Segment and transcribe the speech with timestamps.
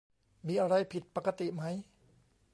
[0.47, 1.63] มีอะไรผิดปกติไหม